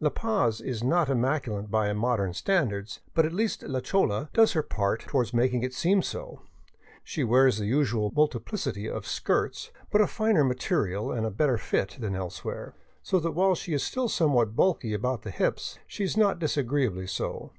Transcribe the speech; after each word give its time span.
La 0.00 0.10
Paz 0.10 0.60
is 0.60 0.84
not 0.84 1.08
im 1.08 1.22
maculate 1.22 1.70
by 1.70 1.90
modern 1.94 2.34
standards, 2.34 3.00
but 3.14 3.24
at 3.24 3.32
least 3.32 3.62
la 3.62 3.80
chola 3.80 4.28
does 4.34 4.52
her 4.52 4.66
share 4.76 4.98
toward 4.98 5.32
making 5.32 5.62
it 5.62 5.72
seem 5.72 6.02
so. 6.02 6.42
She 7.02 7.24
wears 7.24 7.56
the 7.56 7.64
usual 7.64 8.12
multiplicity 8.14 8.86
of 8.86 9.06
skirts, 9.06 9.70
but 9.90 10.02
of 10.02 10.10
a 10.10 10.12
finer 10.12 10.44
material 10.44 11.10
and 11.10 11.34
better 11.34 11.56
fit 11.56 11.96
than 12.00 12.14
elsewhere, 12.14 12.74
so 13.02 13.18
that 13.18 13.30
while 13.32 13.54
she 13.54 13.72
is 13.72 13.82
still 13.82 14.10
somewhat 14.10 14.54
bulky 14.54 14.92
about 14.92 15.22
the 15.22 15.30
hips, 15.30 15.78
she 15.86 16.04
is 16.04 16.18
not 16.18 16.38
disagreeably 16.38 17.06
so. 17.06 17.52